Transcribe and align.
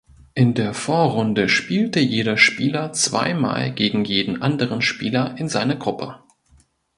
In 0.33 0.55
der 0.55 0.73
Vorrunde 0.73 1.47
spielte 1.47 1.99
jeder 1.99 2.35
Spieler 2.35 2.91
zweimal 2.91 3.71
gegen 3.71 4.03
jeden 4.03 4.41
anderen 4.41 4.81
Spieler 4.81 5.35
in 5.37 5.47
seiner 5.47 5.75
Gruppe. 5.75 6.17